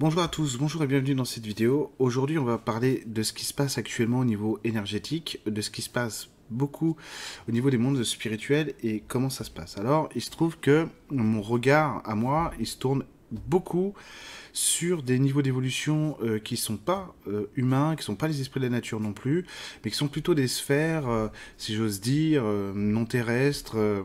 [0.00, 1.92] Bonjour à tous, bonjour et bienvenue dans cette vidéo.
[1.98, 5.70] Aujourd'hui on va parler de ce qui se passe actuellement au niveau énergétique, de ce
[5.72, 6.96] qui se passe beaucoup
[7.48, 9.76] au niveau des mondes spirituels et comment ça se passe.
[9.76, 13.92] Alors il se trouve que mon regard à moi, il se tourne beaucoup
[14.52, 18.60] sur des niveaux d'évolution euh, qui sont pas euh, humains, qui sont pas les esprits
[18.60, 19.46] de la nature non plus,
[19.84, 21.26] mais qui sont plutôt des sphères, euh,
[21.56, 24.04] si j'ose dire, non terrestres,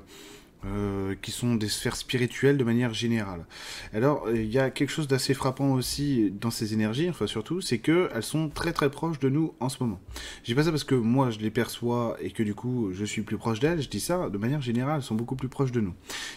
[0.65, 3.45] euh, qui sont des sphères spirituelles de manière générale.
[3.93, 7.79] Alors, il y a quelque chose d'assez frappant aussi dans ces énergies, enfin surtout, c'est
[7.79, 9.99] qu'elles sont très très proches de nous en ce moment.
[10.43, 13.03] Je dis pas ça parce que moi je les perçois et que du coup je
[13.03, 15.71] suis plus proche d'elles, je dis ça de manière générale, elles sont beaucoup plus proches
[15.71, 15.93] de nous.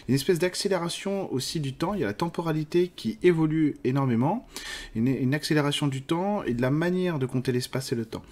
[0.07, 4.47] Une espèce d'accélération aussi du temps, il y a la temporalité qui évolue énormément,
[4.95, 8.23] une, une accélération du temps et de la manière de compter l'espace et le temps.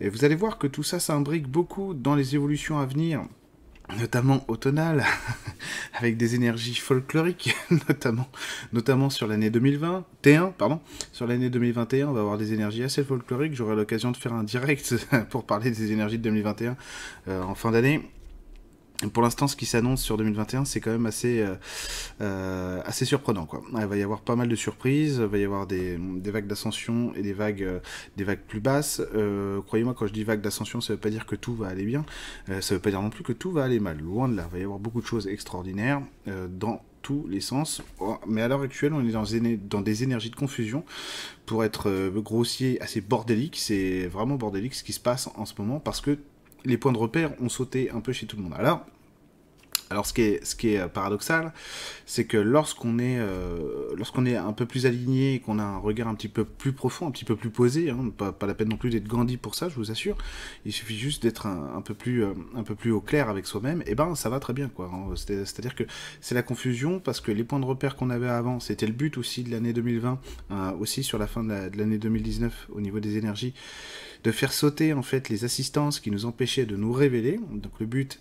[0.00, 3.24] Et vous allez voir que tout ça s'imbrique beaucoup dans les évolutions à venir
[3.96, 5.04] notamment automnale,
[5.94, 7.54] avec des énergies folkloriques,
[7.88, 8.28] notamment,
[8.72, 10.80] notamment sur l'année 2021, pardon,
[11.12, 13.54] sur l'année 2021, on va avoir des énergies assez folkloriques.
[13.54, 14.94] J'aurai l'occasion de faire un direct
[15.30, 16.76] pour parler des énergies de 2021
[17.28, 18.02] euh, en fin d'année.
[19.12, 21.54] Pour l'instant, ce qui s'annonce sur 2021, c'est quand même assez, euh,
[22.20, 23.46] euh, assez surprenant.
[23.78, 26.48] Il va y avoir pas mal de surprises, il va y avoir des, des vagues
[26.48, 27.78] d'ascension et des vagues, euh,
[28.16, 29.00] des vagues plus basses.
[29.66, 31.84] Croyez-moi, quand je dis vagues d'ascension, ça ne veut pas dire que tout va aller
[31.84, 32.04] bien,
[32.48, 33.98] ça ne veut pas dire non plus que tout va aller mal.
[33.98, 36.02] Loin de là, il va y avoir beaucoup de choses extraordinaires
[36.48, 37.82] dans tous les sens.
[38.00, 39.24] Oh, mais à l'heure actuelle, on est dans,
[39.70, 40.84] dans des énergies de confusion.
[41.46, 45.78] Pour être grossier, assez bordélique, c'est vraiment bordélique ce qui se passe en ce moment
[45.78, 46.18] parce que
[46.64, 48.54] les points de repère ont sauté un peu chez tout le monde.
[48.56, 48.84] Alors,
[49.90, 51.52] alors ce qui est, euh, paradoxal,
[52.04, 56.08] c'est que lorsqu'on est, euh, lorsqu'on est un peu plus aligné, qu'on a un regard
[56.08, 58.76] un petit peu plus profond, un petit peu plus posé, hein, pas, la peine non
[58.76, 60.18] plus d'être Gandhi pour ça, je vous assure,
[60.66, 63.82] il suffit juste d'être un, peu plus, euh, un peu plus au clair avec soi-même,
[63.86, 64.90] et ben ça va très bien quoi.
[64.92, 65.14] Hein.
[65.16, 65.84] C'est-à-dire que
[66.20, 69.16] c'est la confusion parce que les points de repère qu'on avait avant, c'était le but
[69.16, 70.18] aussi de l'année 2020,
[70.80, 73.54] aussi sur la fin de l'année 2019 au niveau des énergies,
[74.24, 77.40] de faire sauter en fait les assistances qui nous empêchaient de nous révéler.
[77.50, 78.20] Donc le but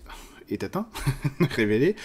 [0.49, 0.87] est atteint,
[1.39, 1.95] révélé.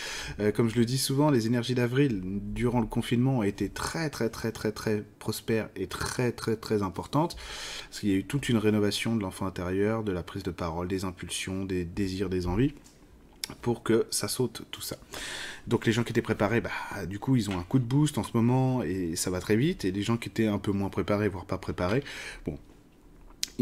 [0.40, 4.10] Euh, comme je le dis souvent, les énergies d'avril durant le confinement ont été très
[4.10, 7.36] très très très très prospères et très très très importantes.
[7.88, 10.50] Parce qu'il y a eu toute une rénovation de l'enfant intérieur, de la prise de
[10.50, 12.72] parole, des impulsions, des désirs, des envies
[13.60, 14.96] pour que ça saute tout ça.
[15.66, 16.70] Donc les gens qui étaient préparés, bah,
[17.06, 19.56] du coup, ils ont un coup de boost en ce moment et ça va très
[19.56, 19.84] vite.
[19.84, 22.02] Et les gens qui étaient un peu moins préparés, voire pas préparés,
[22.46, 22.58] bon,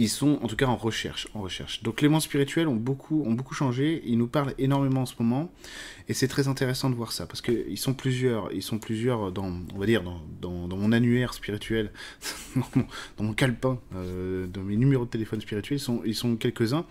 [0.00, 1.83] ils sont en tout cas en recherche, en recherche.
[1.83, 5.15] Donc les mondes spirituels ont beaucoup, ont beaucoup changé, ils nous parlent énormément en ce
[5.19, 5.53] moment,
[6.10, 9.60] et c'est très intéressant de voir ça, parce qu'ils sont plusieurs, ils sont plusieurs dans,
[9.72, 11.93] on va dire, dans, dans, mon annuaire spirituel,
[12.56, 16.84] dans, mon, calepin, euh, dans mes numéros de téléphone spirituels, ils sont, ils sont quelques-uns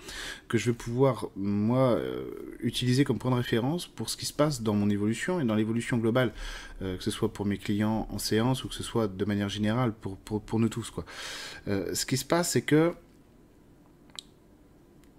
[0.47, 2.29] que je vais pouvoir, moi, euh,
[2.61, 5.55] utiliser comme point de référence pour ce qui se passe dans mon évolution et dans
[5.55, 6.31] l'évolution globale,
[6.81, 9.49] euh, que ce soit pour mes clients en séance ou que ce soit de manière
[9.49, 10.91] générale pour, pour, pour nous tous.
[10.91, 11.03] Quoi.
[11.67, 12.93] ce qui se passe, c'est que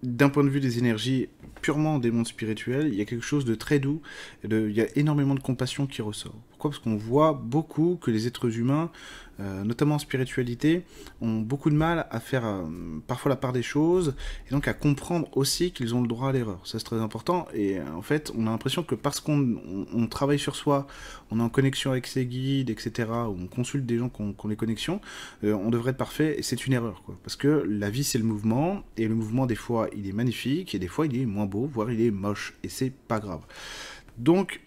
[0.02, 1.28] d'un point de vue des énergies
[1.60, 4.00] purement des mondes spirituels, il y a quelque chose de très doux,
[4.44, 6.40] il y a énormément de compassion qui ressort.
[6.60, 6.72] Pourquoi?
[6.72, 8.90] Parce qu'on voit beaucoup que les êtres humains,
[9.40, 10.84] euh, notamment en spiritualité,
[11.22, 12.66] ont beaucoup de mal à faire euh,
[13.06, 14.14] parfois la part des choses,
[14.46, 16.60] et donc à comprendre aussi qu'ils ont le droit à l'erreur.
[16.66, 20.38] Ça c'est très important, et euh, en fait on a l'impression que parce qu'on travaille
[20.38, 20.86] sur soi,
[21.30, 24.34] on est en connexion avec ses guides, etc., ou on consulte des gens qui ont,
[24.46, 25.00] les connexions,
[25.42, 27.02] on devrait être parfait, et c'est une erreur.
[27.22, 30.74] Parce que la vie c'est le mouvement, et le mouvement des fois il est magnifique,
[30.74, 33.46] et des fois il est moins beau, voire il est moche, et c'est pas grave.
[34.18, 34.60] Donc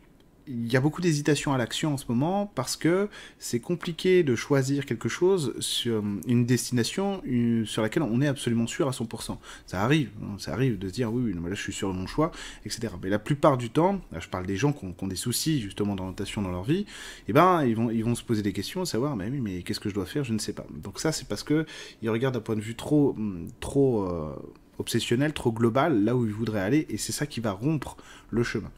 [0.48, 3.10] il y a beaucoup d'hésitation à l'action en ce moment parce que
[3.40, 7.22] c'est compliqué de choisir quelque chose sur une destination
[7.66, 9.38] sur laquelle on est absolument sûr à 100%.
[9.66, 12.08] Ça arrive, hein, ça arrive de se dire oui, là je suis sûr de mon
[12.08, 12.32] choix,
[12.66, 12.94] etc.
[13.02, 15.96] Mais la plupart du temps, là, je parle des gens qui ont, des soucis justement
[15.96, 16.86] d'orientation dans leur vie, et
[17.30, 19.90] eh ben ils vont, ils vont se poser des questions, savoir mais mais qu'est-ce que
[19.90, 20.66] je dois faire, je ne sais pas.
[20.72, 21.66] Donc ça c'est parce que
[22.02, 23.16] ils regardent d'un point de vue trop,
[23.60, 24.36] trop euh,
[24.78, 27.98] obsessionnel, trop global, là où ils voudraient aller, et c'est ça qui va rompre
[28.30, 28.72] le chemin.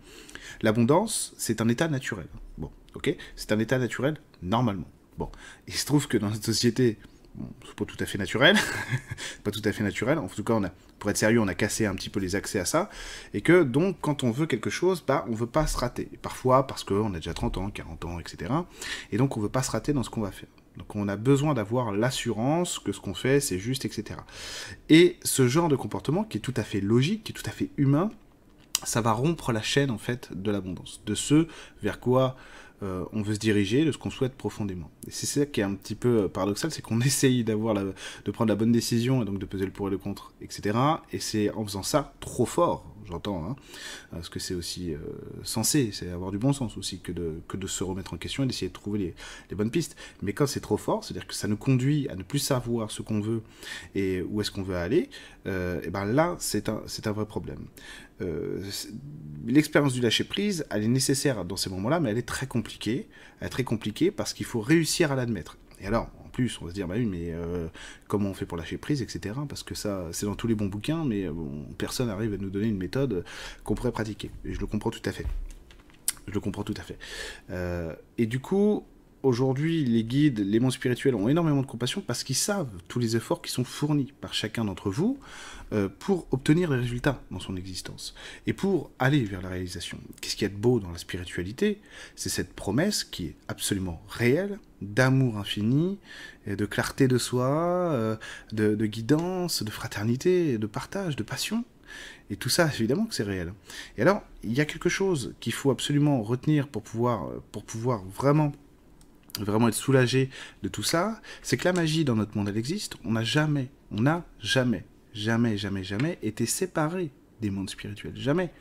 [0.61, 2.28] L'abondance, c'est un état naturel.
[2.57, 4.89] Bon, ok C'est un état naturel normalement.
[5.17, 5.29] Bon,
[5.67, 6.97] il se trouve que dans notre société,
[7.36, 8.57] bon, c'est pas tout à fait naturel,
[9.44, 11.53] pas tout à fait naturel, en tout cas, on a, pour être sérieux, on a
[11.56, 12.89] cassé un petit peu les accès à ça,
[13.33, 16.09] et que donc, quand on veut quelque chose, bah, on veut pas se rater.
[16.21, 18.51] Parfois, parce qu'on a déjà 30 ans, 40 ans, etc.
[19.12, 20.50] Et donc, on veut pas se rater dans ce qu'on va faire.
[20.77, 24.19] Donc on a besoin d'avoir l'assurance que ce qu'on fait, c'est juste, etc.
[24.89, 27.51] Et ce genre de comportement, qui est tout à fait logique, qui est tout à
[27.51, 28.10] fait humain,
[28.83, 31.48] ça va rompre la chaîne en fait de l'abondance, de ce
[31.81, 32.36] vers quoi
[32.83, 34.92] euh, on veut se diriger, de ce qu'on souhaite profondément.
[35.07, 38.50] Et c'est ça qui est un petit peu euh, paradoxal, c'est qu'on essaye de prendre
[38.50, 40.78] la bonne décision et donc de peser le pour et le contre, etc.
[41.13, 43.56] Et c'est en faisant ça trop fort, j'entends, hein,
[44.12, 45.00] parce que c'est aussi euh,
[45.44, 48.44] censé, c'est avoir du bon sens aussi que de, que de se remettre en question
[48.44, 49.13] et d'essayer de trouver
[49.50, 49.96] les, bonnes pistes.
[50.22, 53.02] Mais quand c'est trop fort, c'est-à-dire que ça nous conduit à ne plus savoir ce
[53.02, 53.42] qu'on veut
[53.94, 55.10] et où est-ce qu'on veut aller,
[55.48, 57.66] euh, et ben là, c'est un, un vrai problème.
[58.22, 58.63] Euh,
[59.46, 63.07] l'expérience du lâcher prise, elle est nécessaire dans ces moments-là, mais elle est très compliquée.
[63.40, 65.57] Elle est très compliquée parce qu'il faut réussir à l'admettre.
[65.81, 67.67] Et alors, plus, on va se dire, bah oui, mais euh,
[68.09, 69.35] comment on fait pour lâcher prise, etc.
[69.47, 72.49] Parce que ça, c'est dans tous les bons bouquins, mais bon, personne n'arrive à nous
[72.49, 73.23] donner une méthode
[73.63, 74.31] qu'on pourrait pratiquer.
[74.43, 75.25] Et je le comprends tout à fait.
[76.27, 76.97] Je le comprends tout à fait.
[77.51, 78.85] Euh, et du coup,
[79.25, 83.16] aujourd'hui, les guides, les mondes spirituels ont énormément de compassion parce qu'ils savent tous les
[83.16, 85.19] efforts qui sont fournis par chacun d'entre vous
[85.74, 88.13] euh, pour obtenir des résultats dans son existence
[88.45, 89.98] et pour aller vers la réalisation.
[90.22, 91.81] Qu'est-ce qu'il y a de beau dans la spiritualité?
[92.16, 95.98] C'est cette promesse qui est absolument réelle d'amour infini,
[96.45, 98.16] de clarté de soi, euh,
[98.51, 101.66] de, de guidance, de fraternité, de partage, de passion.
[102.30, 103.54] Et tout ça, évidemment que c'est réel.
[103.98, 108.04] Et alors, il y a quelque chose qu'il faut absolument retenir pour pouvoir, pour pouvoir
[108.06, 108.51] vraiment
[109.39, 110.29] vraiment être soulagé
[110.63, 112.95] de tout ça, c'est que la magie dans notre monde, elle existe.
[113.03, 117.11] On n'a jamais, on n'a jamais, jamais, jamais, jamais été séparé
[117.41, 118.15] des mondes spirituels.
[118.15, 118.51] Jamais.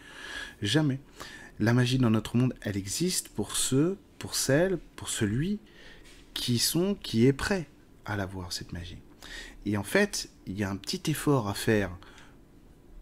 [0.62, 1.00] Jamais.
[1.60, 5.60] La magie dans notre monde, elle existe pour ceux, pour celles, pour celui
[6.34, 7.68] qui sont, qui est prêt
[8.04, 8.98] à la voir, cette magie.
[9.66, 11.96] Et en fait, il y a un petit effort à faire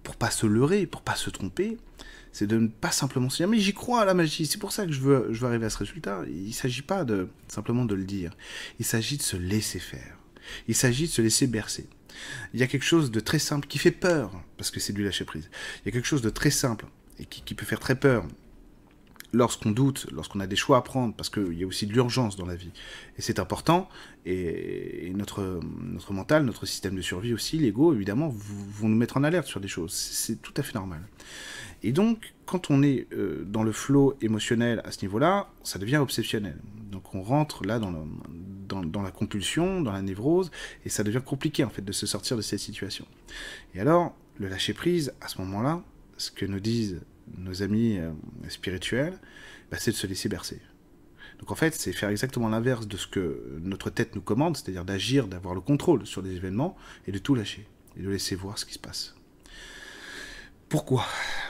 [0.02, 1.78] pour pas se leurrer, pour pas se tromper,
[2.32, 4.72] c'est de ne pas simplement se dire mais j'y crois à la magie, c'est pour
[4.72, 6.22] ça que je veux, je veux arriver à ce résultat.
[6.28, 7.06] Il ne s'agit pas
[7.48, 8.32] simplement de le dire,
[8.78, 10.16] il s'agit de se laisser faire,
[10.68, 11.88] il s'agit de se laisser bercer.
[12.52, 15.02] Il y a quelque chose de très simple qui fait peur, parce que c'est du
[15.02, 15.48] lâcher prise.
[15.80, 16.86] Il y a quelque chose de très simple
[17.18, 18.26] et qui, qui peut faire très peur
[19.32, 22.36] lorsqu'on doute, lorsqu'on a des choix à prendre, parce qu'il y a aussi de l'urgence
[22.36, 22.70] dans la vie.
[23.18, 23.88] Et c'est important,
[24.26, 29.24] et, notre, notre mental, notre système de survie aussi, l'ego, évidemment, vont nous mettre en
[29.24, 29.92] alerte sur des choses.
[29.92, 31.02] C'est tout à fait normal.
[31.82, 35.96] Et donc, quand on est euh, dans le flot émotionnel à ce niveau-là, ça devient
[35.96, 36.56] obsessionnel.
[36.90, 37.92] Donc on rentre là dans,
[38.82, 40.50] dans, la compulsion, dans la névrose,
[40.84, 43.06] et ça devient compliqué en fait de se sortir de cette situation.
[43.74, 45.82] Et alors, le lâcher-prise, à ce moment-là,
[46.18, 47.00] ce que nous disent
[47.36, 48.10] nos amis euh,
[48.48, 49.18] spirituels,
[49.70, 50.60] bah, c'est de se laisser bercer.
[51.40, 54.84] Donc en fait, c'est faire exactement l'inverse de ce que notre tête nous commande, c'est-à-dire
[54.84, 56.76] d'agir, d'avoir le contrôle sur des événements,
[57.08, 59.16] et de tout lâcher, et de laisser voir ce qui se passe.
[60.72, 61.04] Pourquoi?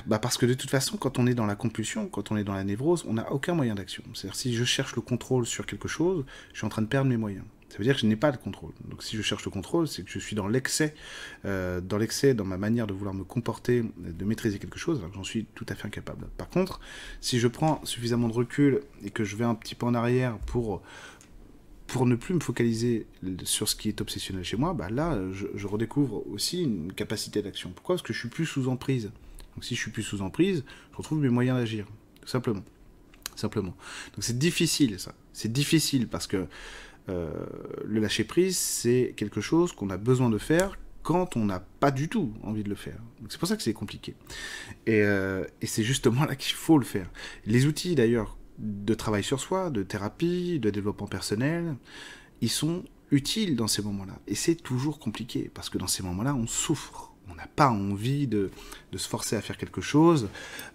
[0.05, 2.43] Bah Parce que de toute façon, quand on est dans la compulsion, quand on est
[2.43, 4.03] dans la névrose, on n'a aucun moyen d'action.
[4.15, 7.09] C'est-à-dire si je cherche le contrôle sur quelque chose, je suis en train de perdre
[7.09, 7.45] mes moyens.
[7.69, 8.73] Ça veut dire que je n'ai pas de contrôle.
[8.85, 10.97] Donc si je cherche le contrôle, c'est que je suis dans l'excès,
[11.45, 15.11] euh, dans l'excès, dans ma manière de vouloir me comporter, de maîtriser quelque chose, alors
[15.11, 16.27] que j'en suis tout à fait incapable.
[16.37, 16.81] Par contre,
[17.21, 20.37] si je prends suffisamment de recul et que je vais un petit peu en arrière
[20.47, 20.83] pour
[21.93, 23.07] pour ne plus me focaliser
[23.45, 27.71] sur ce qui est obsessionnel chez moi, bah là, je, redécouvre aussi une capacité d'action.
[27.71, 27.97] Pourquoi?
[27.97, 29.13] Parce que je suis plus sous emprise.
[29.55, 31.87] Donc si je suis plus sous emprise, je retrouve mes moyens d'agir,
[32.25, 32.65] simplement.
[33.37, 33.77] Simplement.
[34.15, 35.15] Donc c'est difficile ça.
[35.35, 36.47] C'est difficile parce que
[37.11, 37.31] euh,
[37.85, 41.91] le lâcher prise, c'est quelque chose qu'on a besoin de faire quand on n'a pas
[41.91, 43.01] du tout envie de le faire.
[43.29, 44.15] C'est pour ça que c'est compliqué.
[44.87, 47.11] Et, euh, et c'est justement là qu'il faut le faire.
[47.45, 51.77] Les outils d'ailleurs de travail sur soi, de thérapie, de développement personnel,
[52.41, 54.19] ils sont utiles dans ces moments-là.
[54.27, 57.11] Et c'est toujours compliqué, parce que dans ces moments-là, on souffre.
[57.31, 58.51] On n'a pas envie de,
[58.95, 60.29] se forcer à faire quelque chose,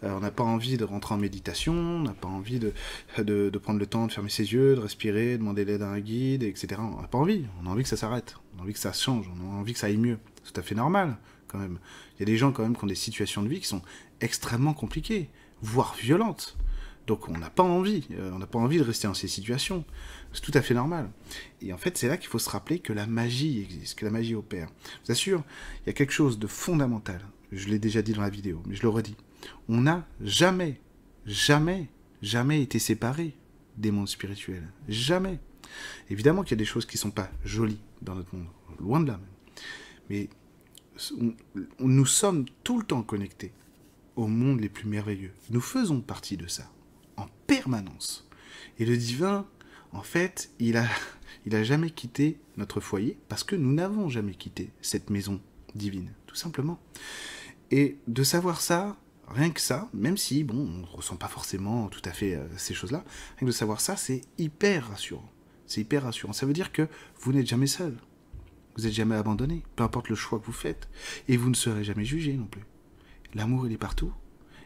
[0.03, 2.73] euh, on n'a pas envie de rentrer en méditation, on n'a pas envie de,
[3.21, 5.99] de, prendre le temps de fermer ses yeux, de respirer, de demander l'aide à un
[5.99, 6.79] guide, etc.
[6.79, 8.93] On n'a pas envie, on a envie que ça s'arrête, on a envie que ça
[8.93, 10.17] change, on a envie que ça aille mieux.
[10.43, 11.79] C'est tout à fait normal, quand même.
[12.15, 13.81] Il y a des gens, quand même, qui ont des situations de vie qui sont
[14.21, 15.29] extrêmement compliquées,
[15.61, 16.57] voire violentes.
[17.07, 19.85] Donc on n'a pas envie, euh, on n'a pas envie de rester dans ces situations.
[20.33, 21.09] C'est tout à fait normal.
[21.61, 24.11] Et en fait, c'est là qu'il faut se rappeler que la magie existe, que la
[24.11, 24.67] magie opère.
[24.83, 25.43] Je vous assure,
[25.81, 27.21] il y a quelque chose de fondamental.
[27.53, 29.15] Je l'ai déjà dit dans la vidéo, mais je le redis.
[29.69, 30.81] On n'a jamais,
[31.25, 31.87] jamais,
[32.21, 33.37] jamais été séparés
[33.77, 34.67] des mondes spirituels.
[34.89, 35.39] Jamais.
[36.09, 38.47] Évidemment qu'il y a des choses qui ne sont pas jolies dans notre monde,
[38.81, 39.19] loin de là.
[40.09, 40.27] Mais
[41.79, 43.53] nous sommes tout le temps connectés
[44.17, 45.31] au monde les plus merveilleux.
[45.51, 46.69] Nous faisons partie de ça
[47.47, 48.27] permanence.
[48.79, 49.47] Et le divin,
[49.91, 50.85] en fait, il a,
[51.45, 55.41] il a jamais quitté notre foyer parce que nous n'avons jamais quitté cette maison
[55.75, 56.79] divine, tout simplement.
[57.71, 61.87] Et de savoir ça, rien que ça, même si, bon, on ne ressent pas forcément
[61.89, 63.03] tout à fait euh, ces choses-là,
[63.37, 65.29] rien que de savoir ça, c'est hyper rassurant.
[65.65, 66.33] C'est hyper rassurant.
[66.33, 66.87] Ça veut dire que
[67.19, 67.97] vous n'êtes jamais seul.
[68.75, 70.87] Vous n'êtes jamais abandonné, peu importe le choix que vous faites.
[71.27, 72.63] Et vous ne serez jamais jugé non plus.
[73.33, 74.13] L'amour, il est partout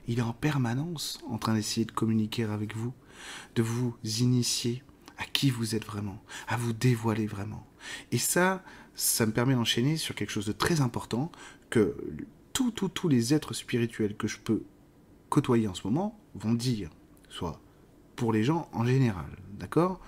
[0.08, 2.94] il est en permanence en train d'essayer de communiquer avec vous,
[3.56, 4.84] de vous initier
[5.18, 7.66] à qui vous êtes vraiment, à vous dévoiler vraiment.
[8.12, 8.64] Et ça,
[8.96, 11.32] ça me permet d'enchaîner sur quelque chose de très important
[11.70, 11.96] que
[12.54, 14.64] tous, tous, tous les êtres spirituels que je peux
[15.30, 16.90] côtoyer en ce moment vont dire,
[17.30, 17.60] soit
[18.16, 20.00] pour les gens en général, d'accord?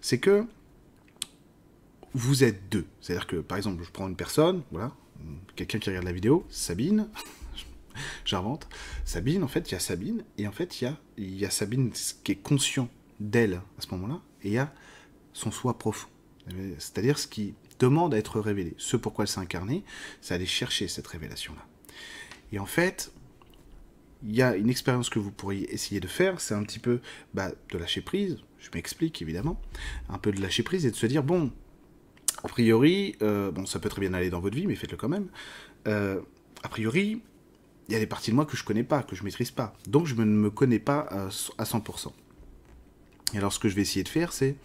[0.00, 0.46] C'est que
[2.14, 2.86] vous êtes deux.
[3.00, 4.92] C'est-à-dire que, par exemple, je prends une personne, voilà,
[5.56, 7.08] quelqu'un qui regarde la vidéo, Sabine,
[8.24, 8.68] j'invente,
[9.04, 11.50] Sabine, en fait, il y a Sabine, et en fait, il y a, y a
[11.50, 11.92] Sabine
[12.24, 12.88] qui est conscient
[13.20, 14.72] d'elle à ce moment-là, et il y a
[15.32, 16.08] son soi profond.
[16.78, 18.74] C'est-à-dire ce qui demande à être révélé.
[18.78, 19.84] Ce pourquoi elle s'est incarnée,
[20.20, 21.64] c'est aller chercher cette révélation-là.
[22.52, 23.12] Et en fait,
[24.24, 27.00] il y a une expérience que vous pourriez essayer de faire, c'est un petit peu
[27.34, 29.60] bah, de lâcher prise, je m'explique évidemment,
[30.08, 31.50] un peu de lâcher prise et de se dire, bon,
[32.44, 35.08] a priori, euh, bon, ça peut très bien aller dans votre vie, mais faites-le quand
[35.08, 35.28] même,
[35.88, 36.20] euh,
[36.62, 37.20] a priori,
[37.88, 39.74] il y a des parties de moi que je connais pas, que je maîtrise pas,
[39.86, 42.12] donc je ne me connais pas à 100%.
[43.34, 44.56] Et alors ce que je vais essayer de faire, c'est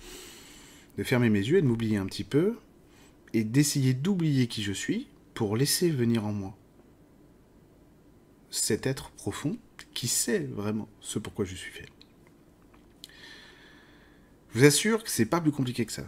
[0.97, 2.57] de fermer mes yeux et de m'oublier un petit peu,
[3.33, 6.57] et d'essayer d'oublier qui je suis pour laisser venir en moi
[8.50, 9.57] cet être profond
[9.93, 11.88] qui sait vraiment ce pourquoi je suis fait.
[14.53, 16.05] Je vous assure que c'est pas plus compliqué que ça.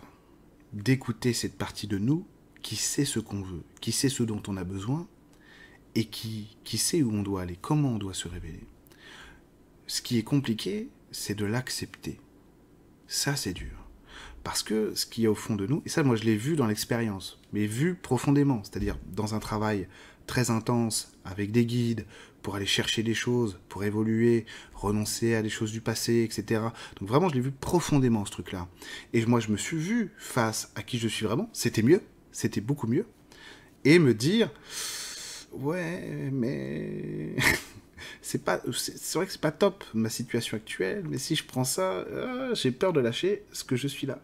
[0.74, 2.26] D'écouter cette partie de nous
[2.62, 5.08] qui sait ce qu'on veut, qui sait ce dont on a besoin
[5.96, 8.64] et qui, qui sait où on doit aller, comment on doit se révéler.
[9.88, 12.20] Ce qui est compliqué, c'est de l'accepter.
[13.08, 13.80] Ça, c'est dur.
[14.44, 16.38] Parce que ce qu'il y a au fond de nous, et ça moi je l'ai
[16.38, 19.88] vu dans l'expérience, mais vu profondément, c'est-à-dire dans un travail
[20.28, 22.06] très intense, avec des guides,
[22.42, 26.62] pour aller chercher des choses, pour évoluer, renoncer à des choses du passé, etc.
[27.00, 28.68] Donc vraiment je l'ai vu profondément ce truc-là.
[29.14, 32.62] Et moi je me suis vu face à qui je suis vraiment, c'était mieux, c'était
[32.62, 33.06] beaucoup mieux,
[33.84, 34.52] et me dire,
[35.54, 37.36] ouais, mais...
[38.22, 41.64] c'est pas c'est vrai que c'est pas top ma situation actuelle mais si je prends
[41.64, 44.20] ça ah, j'ai peur de lâcher ce que je suis là.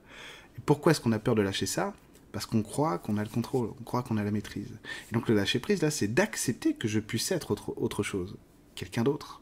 [0.57, 1.93] Et pourquoi est-ce qu'on a peur de lâcher ça?
[2.31, 4.77] Parce qu'on croit qu'on a le contrôle on croit qu'on a la maîtrise.
[5.09, 8.37] Et donc le lâcher prise là c'est d'accepter que je puisse être autre, autre chose
[8.75, 9.41] quelqu'un d'autre.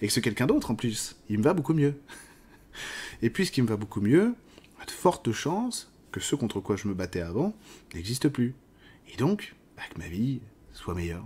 [0.00, 1.94] Et que ce quelqu'un d'autre en plus il me va beaucoup mieux.
[3.22, 6.60] Et puisqu'il me va beaucoup mieux il y a de fortes chances que ce contre
[6.60, 7.54] quoi je me battais avant
[7.94, 8.54] n'existe plus.
[9.12, 10.40] Et donc bah, que ma vie
[10.84, 11.24] soit meilleure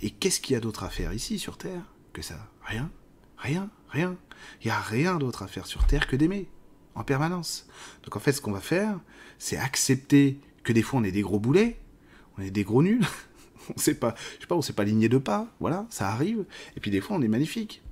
[0.00, 2.50] et qu'est-ce qu'il y a d'autre à faire ici sur Terre que ça?
[2.62, 2.90] Rien,
[3.38, 4.16] rien, rien.
[4.62, 6.48] Il n'y a rien d'autre à faire sur Terre que d'aimer,
[6.94, 7.66] en permanence.
[8.04, 9.00] Donc en fait, ce qu'on va faire,
[9.38, 11.80] c'est accepter que des fois on est des gros boulets,
[12.38, 13.04] on est des gros nuls,
[13.74, 16.44] on sait pas, je sais pas, on sait pas ligner de pas, voilà, ça arrive.
[16.76, 17.82] Et puis des fois on est magnifique.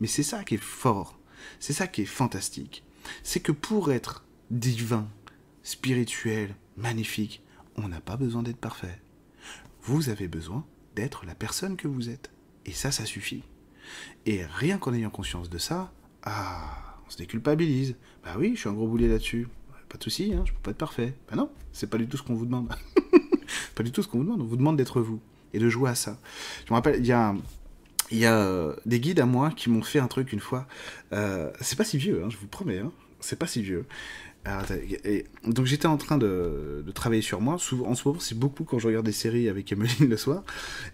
[0.00, 1.18] Mais c'est ça qui est fort,
[1.60, 2.84] c'est ça qui est fantastique.
[3.22, 5.08] C'est que pour être divin,
[5.62, 7.42] spirituel, magnifique,
[7.76, 9.00] on n'a pas besoin d'être parfait.
[9.86, 10.64] Vous avez besoin
[10.96, 12.30] d'être la personne que vous êtes.
[12.64, 13.42] Et ça, ça suffit.
[14.24, 17.94] Et rien qu'en ayant conscience de ça, ah, on se déculpabilise.
[18.24, 19.46] Bah oui, je suis un gros boulet là-dessus.
[19.90, 21.12] Pas de souci, hein, je peux pas être parfait.
[21.28, 22.74] Bah non, c'est pas du tout ce qu'on vous demande.
[23.74, 24.40] pas du tout ce qu'on vous demande.
[24.40, 25.20] On vous demande d'être vous
[25.52, 26.18] et de jouer à ça.
[26.66, 27.36] Je me rappelle, il y a
[28.38, 30.66] euh, des guides à moi qui m'ont fait un truc une fois.
[31.12, 32.78] Euh, c'est pas si vieux, hein, je vous promets.
[32.78, 33.86] Hein, c'est pas si vieux
[35.46, 37.54] donc j'étais en train de, travailler sur moi.
[37.54, 40.42] En ce moment, c'est beaucoup quand je regarde des séries avec Emeline le soir.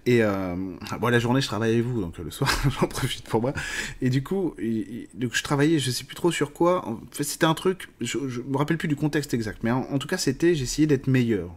[0.07, 0.55] Et euh,
[1.01, 3.53] bon, la journée, je travaille avec vous, donc le soir, j'en profite pour moi.
[4.01, 6.87] Et du coup, je travaillais, je sais plus trop sur quoi.
[6.87, 9.99] En fait, c'était un truc, je, je, me rappelle plus du contexte exact, mais en,
[9.99, 11.51] tout cas, c'était j'essayais d'être meilleur.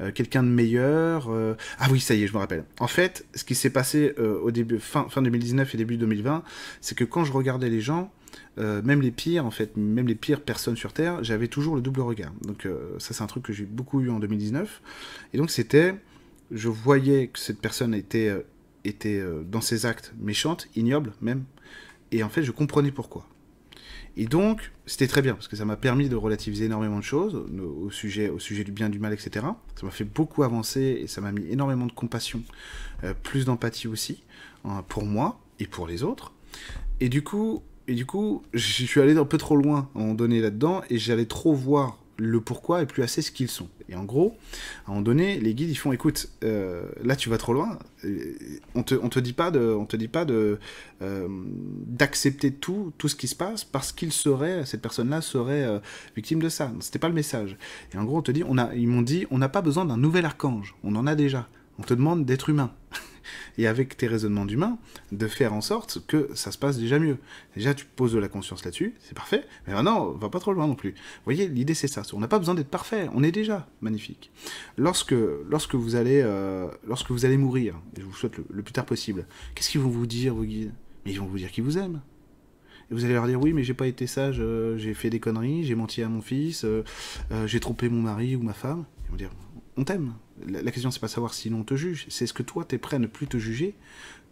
[0.00, 1.30] Euh, quelqu'un de meilleur.
[1.30, 2.64] Euh, ah oui, ça y est, je me rappelle.
[2.80, 6.42] En fait, ce qui s'est passé euh, au début, fin, fin 2019 et début 2020,
[6.80, 8.12] c'est que quand je regardais les gens,
[8.58, 11.82] euh, même les pires, en fait, même les pires personnes sur Terre, j'avais toujours le
[11.82, 12.32] double regard.
[12.42, 14.82] Donc euh, ça, c'est un truc que j'ai beaucoup eu en 2019.
[15.32, 15.94] Et donc c'était,
[16.50, 18.42] je voyais que cette personne était, euh,
[18.84, 21.44] était dans ses actes méchante, ignoble même,
[22.12, 23.26] et en fait, je comprenais pourquoi.
[24.16, 27.34] Et donc, c'était très bien, parce que ça m'a permis de relativiser énormément de choses
[27.34, 29.46] au sujet, au sujet du bien, du mal, etc.
[29.74, 32.42] Ça m'a fait beaucoup avancer, et ça m'a mis énormément de compassion,
[33.24, 34.22] plus d'empathie aussi,
[34.64, 36.32] hein, pour moi et pour les autres.
[37.00, 40.00] Et du coup, et du coup, je suis allé un peu trop loin à un
[40.00, 43.68] moment donné là-dedans, et j'allais trop voir le pourquoi et plus assez ce qu'ils sont.
[43.88, 44.36] Et en gros,
[44.86, 47.78] à un moment donné, les guides ils font écoute, euh, là tu vas trop loin.
[48.74, 50.58] On te on te dit pas de on te dit pas de
[51.02, 51.28] euh,
[51.86, 55.80] d'accepter tout tout ce qui se passe parce qu'il serait cette personne-là serait euh,
[56.16, 56.72] victime de ça.
[56.80, 57.56] C'était pas le message.
[57.92, 59.84] Et en gros, on te dit on a ils m'ont dit on n'a pas besoin
[59.84, 60.74] d'un nouvel archange.
[60.84, 61.48] On en a déjà.
[61.78, 62.72] On te demande d'être humain.
[63.58, 64.78] et avec tes raisonnements d'humain,
[65.12, 67.18] de faire en sorte que ça se passe déjà mieux.
[67.56, 70.66] Déjà, tu poses de la conscience là-dessus, c'est parfait, mais maintenant, va pas trop loin
[70.66, 70.90] non plus.
[70.90, 74.30] Vous voyez, l'idée c'est ça, on n'a pas besoin d'être parfait, on est déjà magnifique.
[74.76, 75.14] Lorsque,
[75.48, 78.86] lorsque, vous, allez, euh, lorsque vous allez mourir, et je vous souhaite le, plus tard
[78.86, 80.72] possible, qu'est-ce qu'ils vont vous dire, vos guides?
[81.04, 82.00] Mais ils vont vous dire qu'ils vous aiment.
[82.90, 85.20] Et vous allez leur dire oui, mais j'ai pas été sage, euh, j'ai fait des
[85.20, 86.82] conneries, j'ai menti à mon fils, euh,
[87.46, 88.84] j'ai trompé mon mari ou ma femme.
[89.06, 89.30] Ils vont dire
[89.76, 90.14] on t'aime,
[90.46, 92.78] La, question, c'est pas savoir si l'on te juge, c'est est-ce que toi, tu es
[92.78, 93.74] prêt à ne plus te juger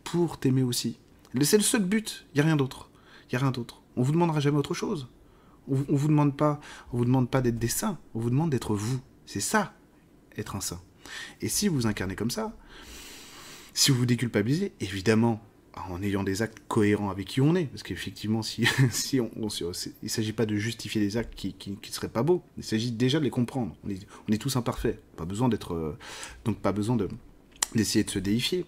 [0.04, 0.99] pour t'aimer aussi?
[1.42, 2.90] C'est le seul but, il n'y a rien d'autre.
[3.28, 3.82] Il y a rien d'autre.
[3.97, 5.09] On vous demandera jamais autre chose.
[5.68, 6.61] On, on vous demande pas,
[7.30, 9.00] pas d'être des saints, on vous demande d'être vous.
[9.26, 9.75] C'est ça,
[10.37, 10.80] être un saint.
[11.40, 12.56] Et si vous incarnez comme ça,
[13.75, 15.42] si vous vous déculpabilisez, évidemment,
[15.88, 19.67] en ayant des actes cohérents avec qui on est, parce qu'effectivement, si, si on, il
[20.02, 23.19] ne s'agit pas de justifier des actes qui ne seraient pas beaux, il s'agit déjà
[23.19, 23.75] de les comprendre.
[23.85, 25.99] On est, on est tous imparfaits, pas besoin d'être, euh,
[26.45, 27.09] donc pas besoin de
[27.75, 28.67] d'essayer de se déifier.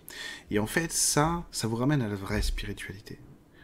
[0.50, 3.18] Et en fait, ça, ça vous ramène à la vraie spiritualité.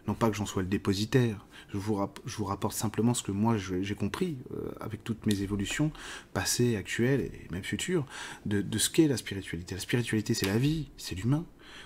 [0.06, 3.32] Non pas que j'en sois le dépositaire, je vous, je vous rapporte simplement ce que
[3.32, 5.92] moi j'ai compris euh, avec toutes mes évolutions
[6.32, 8.06] passées, actuelles et même futures,
[8.46, 9.74] de, de ce qu'est la spiritualité.
[9.74, 11.44] La spiritualité, c'est la vie, c'est l'humain.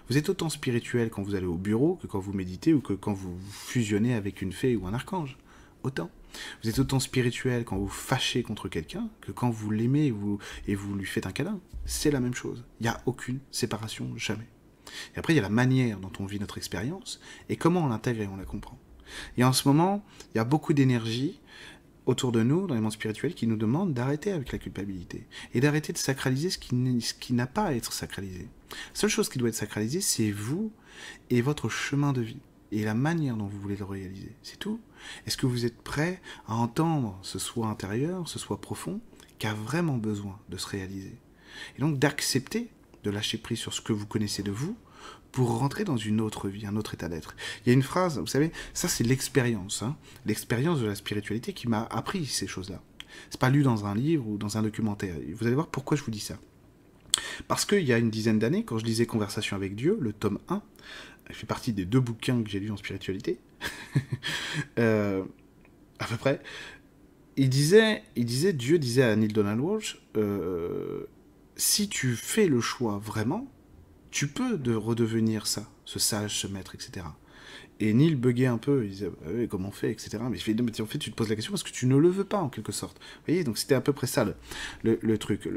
[0.08, 2.92] Vous êtes autant spirituel quand vous allez au bureau que quand vous méditez ou que
[2.92, 5.38] quand vous fusionnez avec une fée ou un archange.
[5.82, 6.10] Autant.
[6.62, 10.38] Vous êtes autant spirituel quand vous fâchez contre quelqu'un que quand vous l'aimez et vous,
[10.66, 11.60] et vous lui faites un câlin.
[11.84, 12.64] C'est la même chose.
[12.80, 14.48] Il n'y a aucune séparation, jamais.
[15.14, 17.88] Et après, il y a la manière dont on vit notre expérience et comment on
[17.88, 18.78] l'intègre et on la comprend.
[19.36, 21.40] Et en ce moment, il y a beaucoup d'énergie
[22.06, 25.61] autour de nous, dans les mondes spirituels, qui nous demandent d'arrêter avec la culpabilité et
[25.61, 28.49] d'arrêter de sacraliser ce qui n'a pas à être sacralisé.
[28.70, 30.73] La seule chose qui doit être sacralisée, c'est vous
[31.30, 32.40] et votre chemin de vie
[32.73, 34.32] et la manière dont vous voulez le réaliser.
[34.42, 34.80] C'est tout.
[35.26, 39.00] Est-ce que vous êtes prêt à entendre ce soi intérieur, ce soi profond,
[39.38, 41.14] qui a vraiment besoin de se réaliser?
[41.76, 42.68] Et donc d'accepter
[43.04, 44.76] de lâcher prise sur ce que vous connaissez de vous
[45.34, 47.34] pour rentrer dans une autre vie, un autre état d'être.
[47.60, 51.52] Il y a une phrase, vous savez, ça c'est l'expérience, hein, l'expérience de la spiritualité
[51.52, 52.80] qui m'a appris ces choses-là.
[53.30, 55.16] C'est pas lu dans un livre ou dans un documentaire.
[55.34, 56.38] Vous allez voir pourquoi je vous dis ça.
[57.48, 60.38] Parce qu'il y a une dizaine d'années, quand je lisais Conversation avec Dieu, le tome
[60.48, 60.62] 1,
[61.30, 63.40] il fait partie des deux bouquins que j'ai lus en spiritualité,
[64.78, 65.24] euh,
[65.98, 66.40] à peu près,
[67.36, 71.08] il disait, il disait, Dieu disait à Neil Donald Walsh, euh,
[71.56, 73.50] si tu fais le choix vraiment,
[74.14, 77.04] tu peux de redevenir ça, ce sage, ce maître, etc.
[77.80, 80.18] Et Neil buguait un peu, il disait Ah oui, comment on fait, etc.
[80.30, 82.23] Mais je en fait, tu te poses la question parce que tu ne le veux
[82.23, 82.97] pas, en quelque sorte.
[82.99, 84.25] Vous voyez, donc c'était à peu près ça
[84.85, 85.49] le, truc,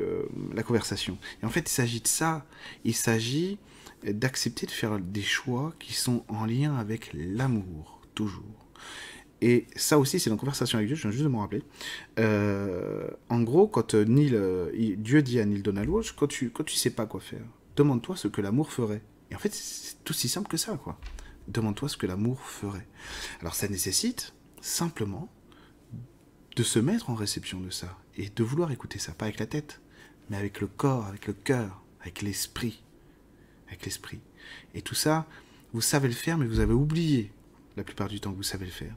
[0.56, 1.20] la conversation.
[1.44, 2.48] Et en fait, il s'agit de ça.
[2.84, 3.60] Il s'agit
[4.04, 8.72] d'accepter de faire des choix qui sont en lien avec l'amour, toujours.
[9.42, 11.62] Et ça aussi, c'est dans Conversation avec Dieu, je viens juste de m'en rappeler.
[12.18, 16.50] Euh, en gros, quand euh, Neil, euh, Dieu dit à Neil Donald Walsh, quand tu,
[16.50, 17.46] quand tu sais pas quoi faire,
[17.78, 19.04] demande-toi ce que l'amour ferait.
[19.32, 21.00] Et en fait, c'est tout si simple que ça, quoi.
[21.48, 22.88] Demande-toi ce que l'amour ferait.
[23.40, 25.30] Alors ça nécessite simplement
[26.58, 29.46] de se mettre en réception de ça et de vouloir écouter ça, pas avec la
[29.46, 29.80] tête,
[30.30, 32.84] mais avec le corps, avec le cœur, avec l'esprit.
[33.68, 34.20] Avec l'esprit.
[34.74, 35.28] Et tout ça,
[35.72, 37.32] vous savez le faire, mais vous avez oublié
[37.78, 38.96] la plupart du temps que vous savez le faire.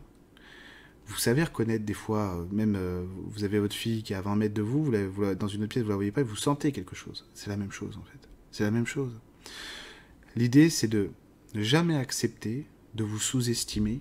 [1.06, 4.20] Vous savez reconnaître des fois, euh, même euh, vous avez votre fille qui est à
[4.22, 6.36] 20 mètres de vous, vous, dans une autre pièce, vous la voyez pas, et vous
[6.36, 7.28] sentez quelque chose.
[7.34, 8.29] C'est la même chose en fait.
[8.50, 9.12] C'est la même chose.
[10.36, 11.10] L'idée, c'est de
[11.54, 14.00] ne jamais accepter de vous sous-estimer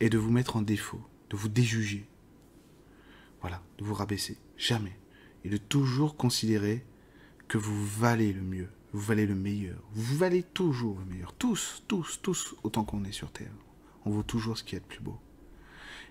[0.00, 2.06] et de vous mettre en défaut, de vous déjuger.
[3.40, 4.36] Voilà, de vous rabaisser.
[4.56, 4.96] Jamais.
[5.44, 6.84] Et de toujours considérer
[7.48, 9.78] que vous valez le mieux, vous valez le meilleur.
[9.92, 11.32] Vous valez toujours le meilleur.
[11.34, 13.52] Tous, tous, tous, autant qu'on est sur Terre.
[14.04, 15.18] On vaut toujours ce qui est de plus beau.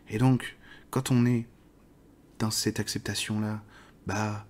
[0.09, 0.55] Et donc,
[0.91, 1.47] quand on est
[2.39, 3.63] dans cette acceptation-là,
[4.07, 4.45] bah,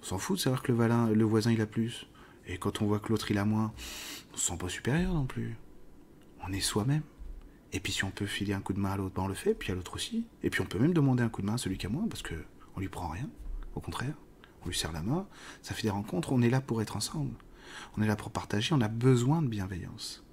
[0.00, 2.06] on s'en fout de savoir que le, le voisin il a plus.
[2.46, 3.72] Et quand on voit que l'autre il a moins,
[4.32, 5.56] on se sent pas supérieur non plus.
[6.46, 7.02] On est soi-même.
[7.72, 9.34] Et puis si on peut filer un coup de main à l'autre, ben on le
[9.34, 10.26] fait, puis à l'autre aussi.
[10.42, 12.06] Et puis on peut même demander un coup de main à celui qui a moins,
[12.08, 12.34] parce que
[12.76, 13.28] on lui prend rien.
[13.74, 14.14] Au contraire,
[14.64, 15.26] on lui serre la main,
[15.62, 17.34] ça fait des rencontres, on est là pour être ensemble.
[17.96, 20.24] On est là pour partager, on a besoin de bienveillance,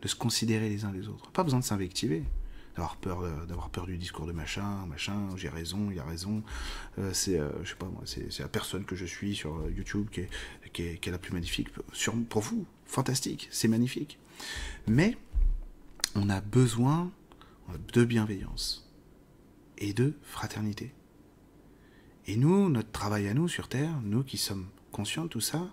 [0.00, 1.30] de se considérer les uns les autres.
[1.30, 2.24] Pas besoin de s'invectiver,
[2.78, 6.44] d'avoir peur, euh, d'avoir peur du discours de machin, machin, j'ai raison, il a raison.
[6.98, 9.72] Euh, c'est, euh, je sais pas moi, c'est, la personne que je suis sur euh,
[9.76, 10.30] YouTube qui est,
[10.72, 11.68] qui est, la plus magnifique.
[11.92, 14.20] Sur, pour vous, fantastique, c'est magnifique.
[14.86, 15.16] Mais
[16.14, 17.10] on a besoin
[17.92, 18.88] de bienveillance
[19.78, 20.94] et de fraternité.
[22.28, 25.68] Et nous, notre travail à nous sur Terre, nous qui sommes conscients de tout ça,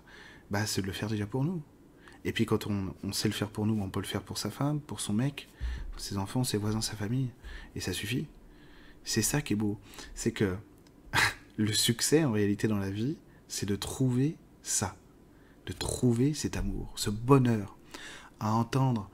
[0.50, 1.62] bah, c'est de le faire déjà pour nous.
[2.24, 4.38] Et puis quand on, on sait le faire pour nous, on peut le faire pour
[4.38, 5.48] sa femme, pour son mec,
[5.96, 7.30] ses enfants, ses voisins, sa famille.
[7.74, 8.26] Et ça suffit.
[9.04, 9.78] C'est ça qui est beau.
[10.14, 10.56] C'est que
[11.56, 13.16] le succès, en réalité, dans la vie,
[13.48, 14.96] c'est de trouver ça.
[15.66, 17.76] De trouver cet amour, ce bonheur
[18.40, 19.10] à entendre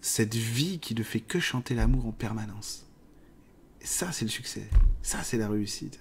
[0.00, 2.86] cette vie qui ne fait que chanter l'amour en permanence.
[3.80, 4.68] Et ça, c'est le succès.
[5.02, 6.00] Ça, c'est la réussite.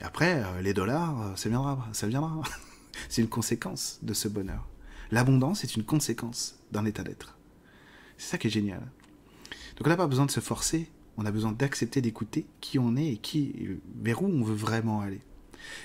[0.00, 1.88] Et après, euh, les dollars, euh, ça viendra.
[1.92, 2.42] Ça viendra.
[3.08, 4.66] c'est une conséquence de ce bonheur.
[5.10, 7.36] L'abondance est une conséquence d'un état d'être.
[8.16, 8.82] C'est ça qui est génial.
[9.80, 12.96] Donc on n'a pas besoin de se forcer, on a besoin d'accepter d'écouter qui on
[12.96, 13.54] est et qui,
[13.98, 15.22] vers où on veut vraiment aller.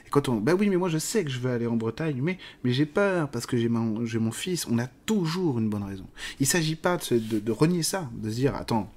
[0.05, 2.19] Et quand on, bah oui, mais moi je sais que je veux aller en Bretagne,
[2.21, 4.67] mais, mais j'ai peur parce que j'ai mon, j'ai mon fils.
[4.67, 6.05] On a toujours une bonne raison.
[6.41, 8.91] Il ne s'agit pas de, renier ça, de se dire, attends,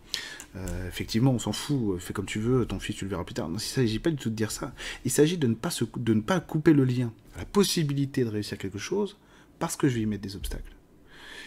[0.57, 3.35] euh, effectivement, on s'en fout, fais comme tu veux, ton fils tu le verras plus
[3.35, 3.49] tard.
[3.49, 4.75] Non, il ne s'agit pas du tout de dire ça.
[5.05, 8.31] Il s'agit de ne pas se, de ne pas couper le lien, la possibilité de
[8.31, 9.17] réussir quelque chose,
[9.61, 10.73] parce que je vais y mettre des obstacles.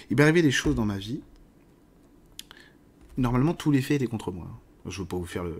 [0.09, 1.19] Il m'est arrivé des choses dans ma vie.
[3.17, 4.47] Normalement, tous les faits étaient contre moi.
[4.85, 5.55] Je ne veux pas vous faire le,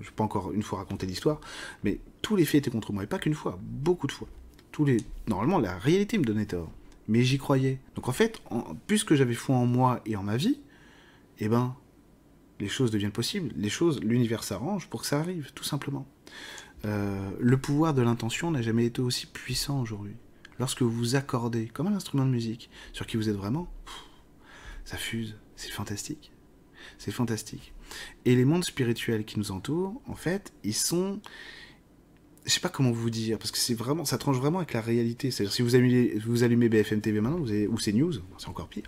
[0.00, 1.40] je veux pas encore une fois raconter l'histoire,
[1.82, 4.28] mais tous les faits étaient contre moi et pas qu'une fois, beaucoup de fois.
[4.72, 6.70] Tous les, normalement, la réalité me donnait tort,
[7.08, 7.78] mais j'y croyais.
[7.94, 8.42] Donc en fait,
[8.86, 10.60] puisque j'avais foi en moi et en ma vie,
[11.38, 11.74] eh ben,
[12.60, 13.50] les choses deviennent possibles.
[13.56, 16.06] Les choses, l'univers s'arrange pour que ça arrive, tout simplement.
[16.84, 20.16] Euh, le pouvoir de l'intention n'a jamais été aussi puissant aujourd'hui.
[20.58, 23.68] Lorsque vous vous accordez, comme un instrument de musique, sur qui vous êtes vraiment,
[24.84, 26.32] ça fuse, c'est fantastique.
[26.98, 27.72] C'est fantastique.
[28.24, 31.20] Et les mondes spirituels qui nous entourent, en fait, ils sont
[32.46, 34.80] je sais pas comment vous dire, parce que c'est vraiment, ça tranche vraiment avec la
[34.80, 35.32] réalité.
[35.32, 37.46] C'est-à-dire, si vous allumez, vous allumez BFM TV maintenant, ou
[37.92, 38.84] News, c'est encore pire.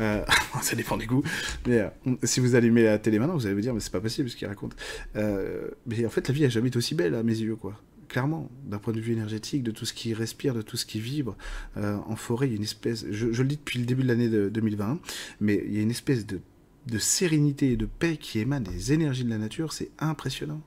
[0.00, 0.24] Euh,
[0.62, 1.22] ça dépend du goût.
[1.66, 4.00] Mais euh, si vous allumez la télé maintenant, vous allez vous dire, mais c'est pas
[4.00, 4.74] possible ce qu'il raconte.
[5.14, 7.80] Euh, mais en fait, la vie a jamais été aussi belle à mes yeux, quoi.
[8.08, 10.98] Clairement, d'un point de vue énergétique, de tout ce qui respire, de tout ce qui
[11.00, 11.36] vibre.
[11.76, 14.28] en forêt, il y a une espèce, je, le dis depuis le début de l'année
[14.28, 15.00] de 2020,
[15.40, 16.40] mais il y a une espèce de
[16.86, 20.60] de sérénité et de paix qui émane des énergies de la nature, c'est impressionnant.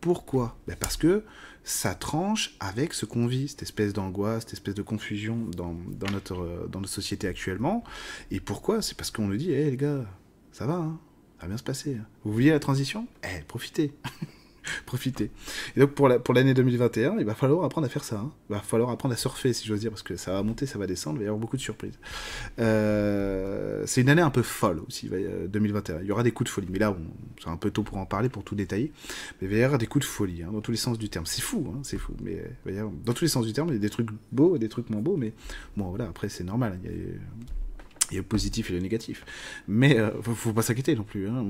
[0.00, 0.56] Pourquoi?
[0.66, 1.24] Ben Parce que
[1.64, 5.76] ça tranche avec ce qu'on vit, cette espèce d'angoisse, cette espèce de confusion dans,
[6.10, 7.84] notre, dans notre société actuellement.
[8.30, 8.82] Et pourquoi?
[8.82, 10.04] C'est parce qu'on nous dit, hé les gars,
[10.50, 10.98] ça va, hein,
[11.38, 11.96] ça va bien se passer.
[12.24, 13.06] Vous voyez la transition?
[13.22, 13.94] Eh, profitez
[14.86, 15.30] profiter.
[15.76, 18.16] Et donc pour l'année pour 2021, il va falloir apprendre à faire ça.
[18.16, 18.30] Hein.
[18.50, 20.78] Il va falloir apprendre à surfer, si j'ose dire, parce que ça va monter, ça
[20.78, 21.98] va descendre, il va y avoir beaucoup de surprises.
[22.58, 25.10] Euh, c'est une année un peu folle aussi,
[25.48, 26.00] 2021.
[26.00, 26.96] Il y aura des coups de folie, mais là,
[27.42, 28.92] c'est un peu tôt pour en parler, pour tout détailler.
[29.40, 31.08] Mais il va y avoir des coups de folie, hein, dans tous les sens du
[31.08, 31.26] terme.
[31.26, 32.14] C'est fou, hein, c'est fou.
[32.22, 32.42] Mais
[33.04, 34.90] dans tous les sens du terme, il y a des trucs beaux et des trucs
[34.90, 35.32] moins beaux, mais
[35.76, 36.78] bon, voilà, après, c'est normal.
[36.84, 36.98] Il y a,
[38.10, 39.24] il y a le positif et le négatif.
[39.68, 41.28] Mais euh, faut, pas s'inquiéter non plus.
[41.28, 41.44] Hein.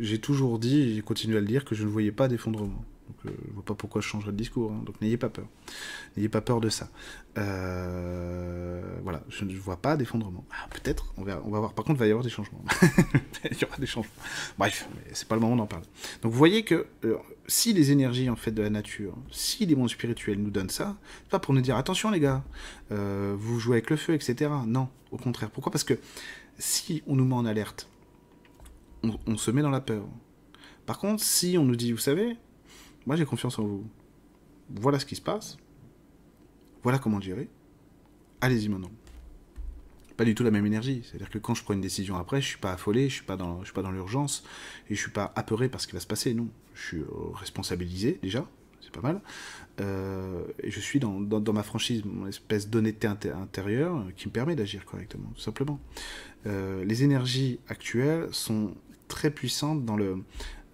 [0.00, 2.84] J'ai toujours dit, et j'ai continué à le dire, que je ne voyais pas d'effondrement.
[3.08, 4.72] Donc, euh, je vois pas pourquoi je changerais de discours.
[4.72, 4.82] Hein.
[4.84, 5.46] Donc n'ayez pas peur.
[6.16, 6.90] N'ayez pas peur de ça.
[7.36, 10.44] Euh, voilà, je ne vois pas d'effondrement.
[10.50, 11.72] Ah, peut-être, on, on va voir.
[11.72, 12.62] Par contre, il va y avoir des changements.
[13.50, 14.12] il y aura des changements.
[14.58, 15.86] Bref, c'est pas le moment d'en parler.
[16.22, 17.16] Donc vous voyez que euh,
[17.46, 20.96] si les énergies en fait de la nature, si les mondes spirituels nous donnent ça,
[21.22, 22.44] c'est pas pour nous dire attention les gars,
[22.90, 24.50] vous jouez avec le feu, etc.
[24.66, 25.50] Non, au contraire.
[25.50, 25.72] Pourquoi?
[25.72, 25.98] Parce que
[26.58, 27.88] si on nous met en alerte,
[29.02, 30.04] on se met dans la peur.
[30.88, 32.38] Par contre, si on nous dit, vous savez,
[33.08, 33.86] moi, j'ai confiance en vous.
[34.68, 35.56] Voilà ce qui se passe.
[36.82, 37.48] Voilà comment gérer.
[38.42, 38.90] Allez-y maintenant.
[40.18, 41.02] Pas du tout la même énergie.
[41.04, 43.38] C'est-à-dire que quand je prends une décision après, je suis pas affolé, je suis pas
[43.38, 44.44] dans, je suis pas dans l'urgence
[44.90, 46.34] et je suis pas apeuré par ce qui va se passer.
[46.34, 48.46] Non, je suis euh, responsabilisé déjà,
[48.82, 49.22] c'est pas mal.
[49.80, 51.18] Euh, et je suis dans,
[51.54, 55.80] ma franchise, mon espèce d'honnêteté intérieure qui me permet d'agir correctement, tout simplement.
[56.46, 58.74] Euh, les énergies actuelles sont
[59.08, 60.22] très puissantes dans le,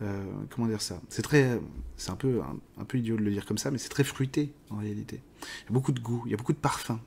[0.05, 1.01] euh, comment dire ça?
[1.09, 1.61] C'est très,
[1.97, 2.41] c'est un peu,
[2.79, 5.21] un, peu idiot de le dire comme ça, mais c'est très fruité en réalité.
[5.63, 7.01] Il y a beaucoup de goût, il y a beaucoup de parfums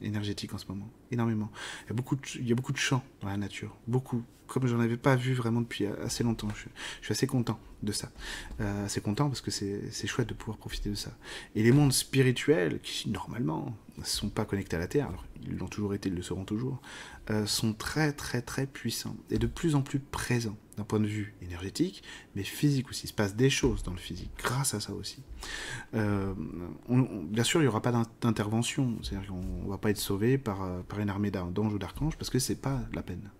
[0.00, 1.50] énergétiques en ce moment, énormément.
[1.84, 4.22] Il y a beaucoup de, il y a beaucoup de chants dans la nature, beaucoup.
[4.46, 6.68] Comme j'en avais pas vu vraiment depuis assez longtemps, je,
[7.04, 8.10] suis assez content de ça.
[8.60, 11.10] Euh, assez content parce que c'est chouette de pouvoir profiter de ça.
[11.54, 15.68] Et les mondes spirituels, qui normalement sont pas connectés à la Terre, alors ils l'ont
[15.68, 16.80] toujours été, ils le seront toujours,
[17.30, 21.06] euh, sont très très très puissants et de plus en plus présents d'un point de
[21.06, 22.02] vue énergétique,
[22.36, 23.06] mais physique aussi.
[23.06, 25.22] Il se passe des choses dans le physique grâce à ça aussi.
[25.94, 26.34] Euh,
[26.88, 30.62] bien sûr, il n'y aura pas d'intervention, c'est-à-dire qu'on ne va pas être sauvé par,
[30.62, 33.30] euh, par une armée d'anges ou d'archanges parce que c'est pas la peine.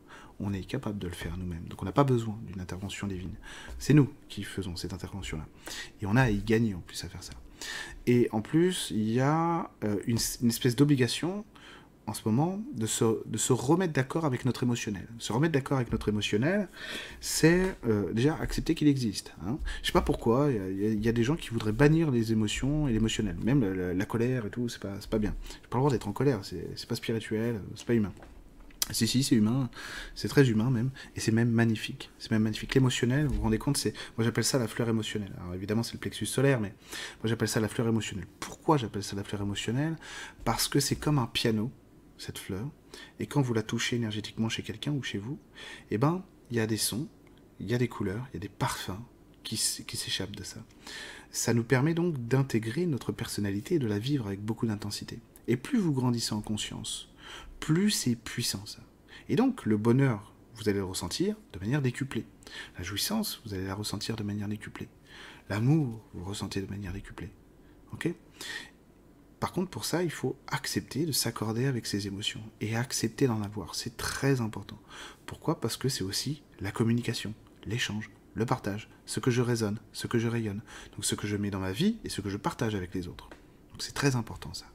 [0.41, 3.35] On est capable de le faire nous-mêmes, donc on n'a pas besoin d'une intervention divine.
[3.79, 5.47] C'est nous qui faisons cette intervention-là,
[6.01, 7.33] et on a à y gagner en plus à faire ça.
[8.07, 9.71] Et en plus, il y a
[10.07, 11.45] une, une espèce d'obligation
[12.09, 15.07] en ce moment de se, de se remettre d'accord avec notre émotionnel.
[15.19, 16.69] Se remettre d'accord avec notre émotionnel,
[17.21, 19.35] c'est euh, déjà accepter qu'il existe.
[19.47, 19.59] Hein.
[19.83, 22.93] Je sais pas pourquoi, il y, a des gens qui voudraient bannir les émotions et
[22.93, 23.37] l'émotionnel.
[23.45, 25.35] Même la, colère et tout, c'est pas, pas bien.
[25.51, 28.13] J'ai pas le droit d'être en colère, c'est pas spirituel, c'est pas humain.
[28.91, 29.69] Si, si, c'est humain,
[30.15, 32.11] c'est très humain même, et c'est même magnifique.
[32.19, 32.75] C'est même magnifique.
[32.75, 33.93] L'émotionnel, vous vous rendez compte, c'est.
[34.17, 35.33] Moi j'appelle ça la fleur émotionnelle.
[35.41, 36.75] Alors évidemment, c'est le plexus solaire, mais
[37.23, 38.27] moi j'appelle ça la fleur émotionnelle.
[38.41, 39.97] Pourquoi j'appelle ça la fleur émotionnelle?
[40.45, 41.71] Parce que c'est comme un piano
[42.17, 42.67] cette fleur,
[43.21, 45.39] et quand vous la touchez énergétiquement chez quelqu'un ou chez vous,
[45.91, 47.09] eh ben, il y a des sons,
[47.61, 49.01] il y a des couleurs, il y a des parfums
[49.45, 50.65] qui, qui s'échappent de ça.
[51.31, 55.21] Ça nous permet donc d'intégrer notre personnalité et de la vivre avec beaucoup d'intensité.
[55.47, 57.09] Et plus vous grandissez en conscience,
[57.61, 58.81] plus c'est puissant ça.
[59.29, 62.25] Et donc, le bonheur, vous allez le ressentir de manière décuplée.
[62.77, 64.89] La jouissance, vous allez la ressentir de manière décuplée.
[65.49, 67.31] L'amour, vous ressentez de manière décuplée.
[67.93, 68.13] Ok?
[69.41, 73.43] Par contre, pour ça, il faut accepter de s'accorder avec ses émotions et accepter d'en
[73.43, 73.75] avoir.
[73.75, 74.79] C'est très important.
[75.27, 75.61] Pourquoi?
[75.61, 80.19] Parce que c'est aussi la communication, l'échange, le partage, ce que je raisonne, ce que
[80.19, 82.75] je rayonne, donc ce que je mets dans ma vie et ce que je partage
[82.75, 83.29] avec les autres.
[83.71, 84.67] Donc c'est très important ça.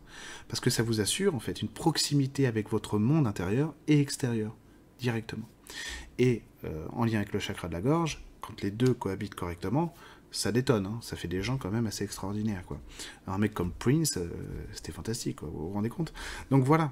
[0.48, 4.56] Parce que ça vous assure en fait une proximité avec votre monde intérieur et extérieur,
[5.00, 5.48] directement.
[6.20, 9.94] Et euh, en lien avec le chakra de la gorge, quand les deux cohabitent correctement,
[10.32, 11.00] ça détonne, hein.
[11.02, 12.64] ça fait des gens quand même assez extraordinaires.
[12.66, 12.80] Quoi.
[13.28, 14.30] Un mec comme Prince, euh,
[14.74, 16.14] c'était fantastique, vous vous rendez compte?
[16.50, 16.92] Donc voilà,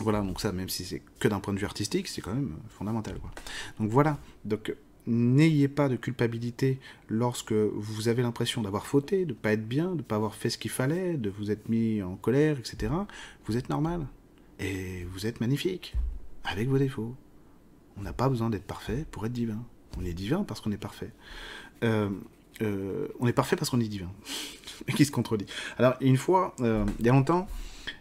[0.00, 2.56] voilà, donc ça, même si c'est que d'un point de vue artistique, c'est quand même
[2.68, 3.18] fondamental.
[3.18, 3.30] Quoi.
[3.78, 4.74] Donc voilà, donc
[5.06, 9.92] n'ayez pas de culpabilité lorsque vous avez l'impression d'avoir fauté, de ne pas être bien,
[9.92, 12.92] de ne pas avoir fait ce qu'il fallait, de vous être mis en colère, etc.
[13.46, 14.06] Vous êtes normal.
[14.58, 15.94] Et vous êtes magnifique,
[16.44, 17.14] avec vos défauts.
[17.98, 19.62] On n'a pas besoin d'être parfait pour être divin.
[19.98, 21.10] On est divin parce qu'on est parfait.
[21.84, 22.10] Euh,
[22.62, 24.10] euh, on est parfait parce qu'on est divin.
[24.96, 25.46] qui se contredit.
[25.78, 27.46] Alors, une fois, euh, il y a longtemps,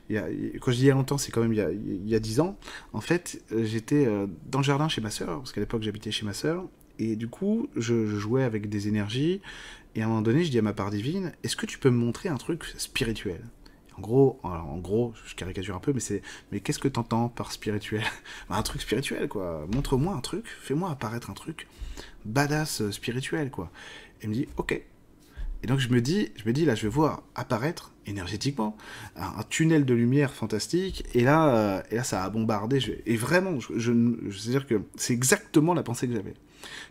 [0.09, 2.57] quand je dis il y a longtemps, c'est quand même il y a, dix ans,
[2.93, 4.07] en fait, j'étais
[4.45, 6.65] dans le jardin chez ma sœur, parce qu'à l'époque j'habitais chez ma sœur,
[6.99, 9.41] et du coup, je, jouais avec des énergies,
[9.95, 11.89] et à un moment donné, je dis à ma part divine, est-ce que tu peux
[11.89, 13.41] me montrer un truc spirituel?
[13.97, 17.53] En gros, en gros, je caricature un peu, mais c'est, mais qu'est-ce que t'entends par
[17.53, 18.03] spirituel?
[18.49, 19.65] Bah, Un truc spirituel, quoi.
[19.73, 21.67] Montre-moi un truc, fais-moi apparaître un truc
[22.25, 23.71] badass spirituel, quoi.
[24.21, 24.81] Et me dit, ok.
[25.63, 28.77] Et donc je me dis, je me dis là, je vais voir apparaître énergétiquement
[29.15, 31.05] un, tunnel de lumière fantastique.
[31.15, 33.01] Et là, euh, et là, ça a bombardé.
[33.05, 36.35] et vraiment, je, je, veux dire que c'est exactement la pensée que j'avais.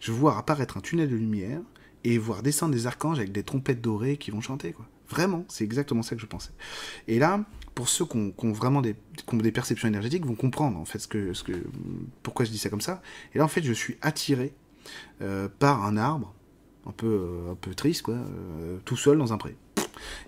[0.00, 1.60] Je vais voir apparaître un tunnel de lumière
[2.04, 4.86] et voir descendre des archanges avec des trompettes dorées qui vont chanter, quoi.
[5.08, 6.50] Vraiment, c'est exactement ça que je pensais.
[7.08, 8.96] Et là, pour ceux qui ont, vraiment des,
[9.32, 11.52] des, perceptions énergétiques, vont comprendre en fait ce que, ce que,
[12.22, 13.02] pourquoi je dis ça comme ça.
[13.34, 14.54] Et là, en fait, je suis attiré
[15.20, 16.34] euh, par un arbre
[16.86, 19.56] un peu, euh, un peu triste, quoi, euh, tout seul dans un pré.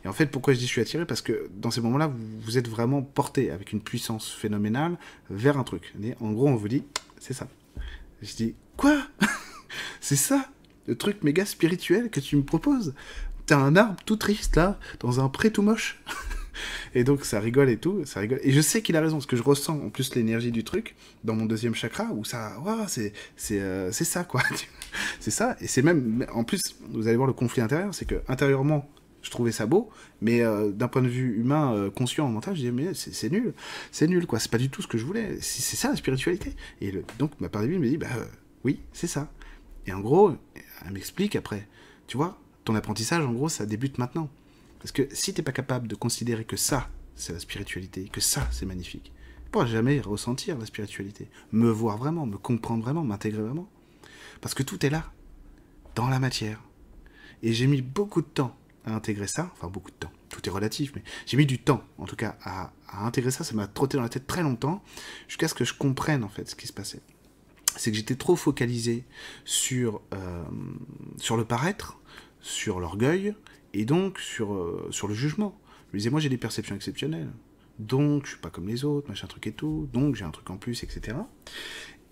[0.05, 1.07] Et en fait, pourquoi je dis je suis attiré?
[1.07, 4.97] Parce que dans ces moments-là, vous, êtes vraiment porté avec une puissance phénoménale
[5.31, 5.95] vers un truc.
[6.21, 6.85] en gros, on vous dit,
[7.19, 7.49] c'est ça.
[8.27, 9.07] Je dis, quoi?
[10.01, 10.49] C'est ça
[10.87, 12.95] Le truc méga spirituel que tu me proposes?
[13.47, 16.03] T'as un arbre tout triste, là, dans un pré tout moche
[16.95, 18.41] Et donc ça rigole et tout, ça rigole.
[18.43, 20.97] Et je sais qu'il a raison, parce que je ressens en plus l'énergie du truc
[21.23, 22.57] dans mon deuxième chakra, où ça,
[22.89, 24.43] c'est c'est euh, ça quoi.
[25.21, 28.23] c'est ça, et c'est même, en plus, vous allez voir le conflit intérieur, c'est que
[28.29, 28.89] intérieurement,
[29.27, 32.61] je trouvais ça beau, mais euh, d'un point de vue humain, euh, conscient, mental, je
[32.61, 33.55] disais, mais c'est nul,
[33.91, 36.55] c'est nul, quoi, c'est pas du tout ce que je voulais, c'est ça la spiritualité.
[36.81, 38.07] Et donc ma part de vie me dit, bah
[38.63, 39.33] oui, c'est ça.
[39.89, 40.37] Et en gros,
[40.85, 41.67] elle m'explique après,
[42.07, 44.31] tu vois, ton apprentissage, en gros, ça débute maintenant.
[44.79, 48.47] Parce que si t'es pas capable de considérer que ça, c'est la spiritualité, que ça,
[48.53, 49.13] c'est magnifique,
[49.45, 53.69] tu pourras jamais ressentir la spiritualité, me voir vraiment, me comprendre vraiment, m'intégrer vraiment.
[54.41, 55.11] Parce que tout est là,
[55.97, 56.63] dans la matière.
[57.43, 58.57] Et j'ai mis beaucoup de temps
[58.93, 62.05] intégrer ça, enfin beaucoup de temps, tout est relatif, mais j'ai mis du temps, en
[62.05, 64.83] tout cas, à, intégrer ça, ça m'a trotté dans la tête très longtemps,
[65.29, 67.01] jusqu'à ce que je comprenne, en fait, ce qui se passait.
[67.77, 69.05] C'est que j'étais trop focalisé
[69.45, 70.45] sur, euh,
[71.19, 71.99] sur le paraître,
[72.41, 73.35] sur l'orgueil,
[73.75, 75.59] et donc sur, euh, sur le jugement.
[75.89, 77.31] Je me disais, moi j'ai des perceptions exceptionnelles,
[77.79, 80.49] donc je suis pas comme les autres, machin truc et tout, donc j'ai un truc
[80.51, 81.17] en plus, etc.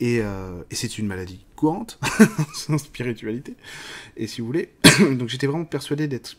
[0.00, 1.98] Et, euh, et c'est une maladie courante,
[2.54, 3.54] sans spiritualité.
[4.16, 4.70] Et si vous voulez,
[5.12, 6.36] donc j'étais vraiment persuadé d'être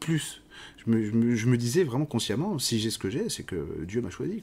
[0.00, 0.42] plus.
[0.84, 4.40] Je me, disais vraiment consciemment, si j'ai ce que j'ai, c'est que Dieu m'a choisi.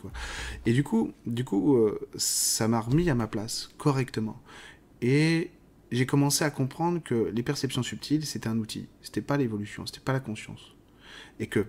[0.65, 4.41] Et du coup, du coup euh, ça m'a remis à ma place, correctement.
[5.01, 5.51] Et
[5.91, 8.87] j'ai commencé à comprendre que les perceptions subtiles, c'était un outil.
[9.01, 10.75] C'était pas l'évolution, c'était pas la conscience.
[11.39, 11.65] Et que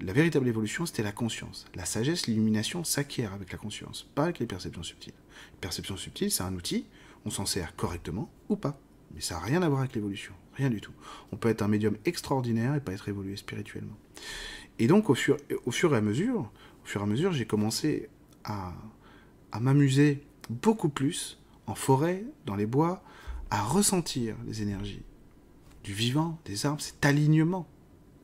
[0.00, 1.66] la véritable évolution, c'était la conscience.
[1.74, 5.14] La sagesse, l'illumination s'acquiert avec la conscience, pas avec les perceptions subtiles.
[5.52, 6.86] Les perceptions subtiles, c'est un outil,
[7.24, 8.78] on s'en sert correctement ou pas.
[9.14, 10.92] Mais ça n'a rien à voir avec l'évolution, rien du tout.
[11.32, 13.96] On peut être un médium extraordinaire et pas être évolué spirituellement.
[14.78, 16.50] Et donc, au fur, et à mesure,
[16.84, 18.08] au fur et à mesure, j'ai commencé
[18.44, 18.72] à,
[19.52, 23.02] à m'amuser beaucoup plus en forêt, dans les bois,
[23.50, 25.02] à ressentir les énergies
[25.84, 27.66] du vivant, des arbres, cet alignement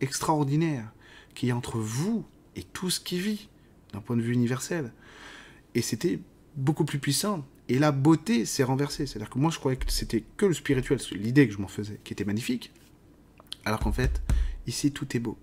[0.00, 0.92] extraordinaire
[1.36, 2.24] qui est entre vous
[2.56, 3.48] et tout ce qui vit,
[3.92, 4.92] d'un point de vue universel.
[5.76, 6.18] Et c'était
[6.56, 7.46] beaucoup plus puissant.
[7.68, 9.06] Et la beauté s'est renversée.
[9.06, 12.00] C'est-à-dire que moi, je croyais que c'était que le spirituel, l'idée que je m'en faisais,
[12.02, 12.72] qui était magnifique.
[13.64, 14.22] Alors qu'en fait,
[14.66, 15.36] ici, tout est beau.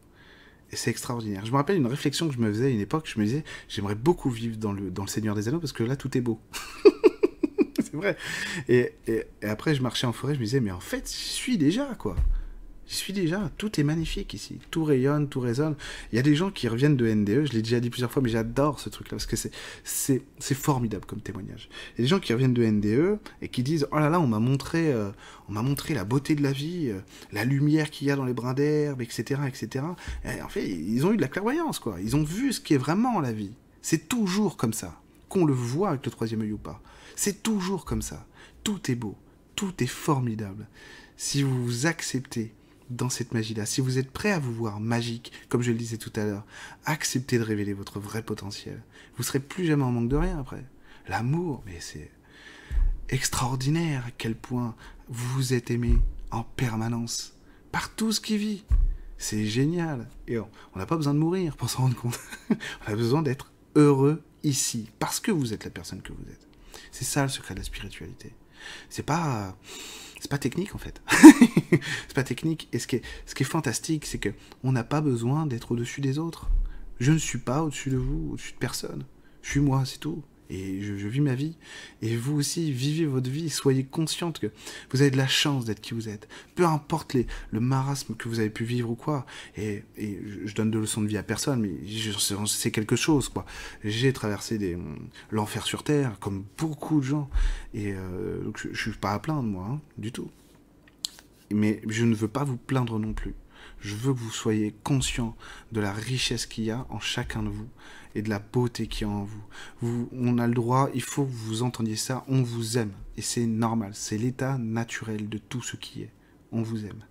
[0.71, 1.45] Et c'est extraordinaire.
[1.45, 3.07] Je me rappelle une réflexion que je me faisais à une époque.
[3.13, 5.83] Je me disais, j'aimerais beaucoup vivre dans le, dans le Seigneur des Anneaux parce que
[5.83, 6.39] là, tout est beau.
[7.77, 8.17] c'est vrai.
[8.67, 11.59] Et, et, après, je marchais en forêt, je me disais, mais en fait, je suis
[11.59, 12.15] déjà, quoi.
[12.87, 15.75] J'y suis déjà, tout est magnifique ici, tout rayonne, tout résonne.
[16.11, 18.21] Il y a des gens qui reviennent de NDE, je l'ai déjà dit plusieurs fois,
[18.21, 19.37] mais j'adore ce truc-là, parce que
[19.83, 21.69] c'est formidable comme témoignage.
[21.93, 24.19] Il y a des gens qui reviennent de NDE et qui disent, oh là là,
[24.19, 25.11] on m'a montré, euh,
[25.47, 26.99] montré la beauté de la vie, euh,
[27.31, 29.85] la lumière qu'il y a dans les brins d'herbe, etc., etc.
[30.25, 31.97] Et en fait, ils ont eu de la clairvoyance, quoi.
[32.01, 33.53] Ils ont vu ce qui est vraiment la vie.
[33.81, 36.81] C'est toujours comme ça, qu'on le voit avec le troisième œil ou pas.
[37.15, 38.25] C'est toujours comme ça.
[38.63, 39.15] Tout est beau,
[39.55, 40.67] tout est formidable.
[41.15, 42.53] Si vous acceptez
[42.95, 45.97] dans cette magie-là, si vous êtes prêt à vous voir magique, comme je le disais
[45.97, 46.45] tout à l'heure,
[46.85, 48.81] acceptez de révéler votre vrai potentiel.
[49.17, 50.63] Vous serez plus jamais en manque de rien après.
[51.07, 52.11] L'amour, mais c'est
[53.09, 54.75] extraordinaire à quel point
[55.09, 55.97] vous êtes aimé
[56.31, 57.35] en permanence
[57.71, 58.63] par tout ce qui vit.
[59.17, 60.09] C'est génial.
[60.27, 62.19] Et on n'a pas besoin de mourir pour s'en rendre compte.
[62.49, 66.47] on a besoin d'être heureux ici, parce que vous êtes la personne que vous êtes.
[66.91, 68.33] C'est ça le secret de la spiritualité.
[68.89, 69.55] C'est pas
[70.23, 71.01] c'est pas technique en fait.
[71.69, 72.69] c'est pas technique.
[72.71, 74.29] Et ce qui est, fantastique, c'est que
[74.63, 76.49] on n'a pas besoin d'être au-dessus des autres.
[77.01, 79.03] Je ne suis pas au-dessus de vous, au-dessus de personne.
[79.41, 81.57] Je suis moi, c'est tout et je, vis ma vie.
[82.01, 84.47] Et vous aussi, vivez votre vie, soyez consciente que
[84.91, 86.27] vous avez de la chance d'être qui vous êtes.
[86.55, 89.25] Peu importe les, le marasme que vous avez pu vivre ou quoi.
[89.57, 89.83] Et,
[90.45, 91.71] je donne de leçons de vie à personne, mais
[92.47, 93.45] c'est quelque chose, quoi.
[93.83, 94.77] J'ai traversé des,
[95.31, 97.29] l'enfer sur Terre, comme beaucoup de gens.
[97.73, 100.29] Et euh, je, ne suis pas à plaindre, moi, hein, du tout.
[101.51, 103.33] Mais je ne veux pas vous plaindre non plus.
[103.79, 105.35] Je veux que vous soyez conscient
[105.71, 107.67] de la richesse qu'il y a en chacun de vous
[108.15, 110.09] et de la beauté qu'il y a en vous.
[110.11, 112.93] On a le droit, il faut que vous entendiez ça, on vous aime.
[113.17, 116.11] Et c'est normal, c'est l'état naturel de tout ce qui est.
[116.51, 117.05] On vous aime.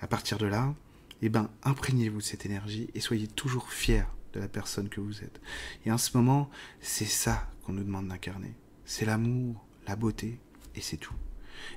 [0.00, 0.74] À partir de là,
[1.20, 5.22] eh ben, imprégnez-vous de cette énergie et soyez toujours fiers de la personne que vous
[5.22, 5.40] êtes.
[5.86, 6.50] Et en ce moment,
[6.80, 8.54] c'est ça qu'on nous demande d'incarner.
[8.84, 10.40] C'est l'amour, la beauté,
[10.74, 11.14] et c'est tout.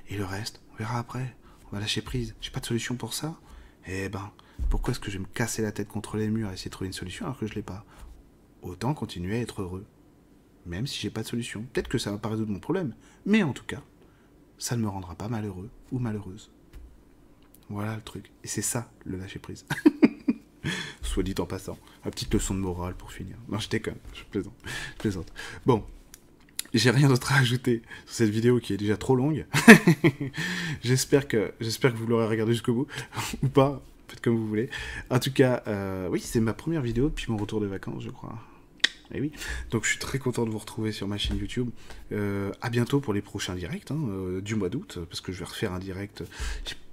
[0.08, 1.36] Et le reste, on verra après.
[1.66, 2.34] On va lâcher prise.
[2.40, 3.38] J'ai pas de solution pour ça?
[3.86, 4.32] Eh ben,
[4.70, 6.72] pourquoi est-ce que je vais me casser la tête contre les murs et essayer de
[6.72, 7.84] trouver une solution alors que je l'ai pas?
[8.68, 9.86] Autant continuer à être heureux.
[10.66, 11.64] Même si j'ai pas de solution.
[11.72, 13.82] Peut-être que ça va pas résoudre mon problème, mais en tout cas,
[14.58, 16.50] ça ne me rendra pas malheureux ou malheureuse.
[17.68, 18.30] Voilà le truc.
[18.44, 19.66] Et c'est ça, le lâcher prise.
[21.02, 21.78] Soit dit en passant.
[22.04, 23.36] Ma petite leçon de morale pour finir.
[23.48, 24.54] Non, je déconne, je plaisante.
[24.98, 25.32] Plaisante.
[25.64, 25.84] Bon,
[26.74, 29.46] j'ai rien d'autre à ajouter sur cette vidéo qui est déjà trop longue.
[30.82, 32.86] j'espère que, j'espère que vous l'aurez regardé jusqu'au bout,
[33.42, 34.70] ou pas, faites comme vous voulez.
[35.10, 38.10] En tout cas, euh, oui, c'est ma première vidéo depuis mon retour de vacances, je
[38.10, 38.38] crois.
[39.12, 39.32] Et eh oui.
[39.70, 41.70] Donc je suis très content de vous retrouver sur ma chaîne YouTube.
[42.12, 45.38] Euh, à bientôt pour les prochains directs hein, euh, du mois d'août, parce que je
[45.38, 46.24] vais refaire un direct.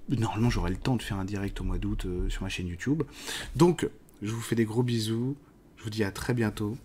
[0.08, 3.04] Normalement, j'aurai le temps de faire un direct au mois d'août sur ma chaîne YouTube.
[3.56, 3.88] Donc,
[4.20, 5.34] je vous fais des gros bisous.
[5.78, 6.76] Je vous dis à très bientôt.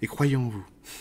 [0.00, 0.64] Et croyez en vous.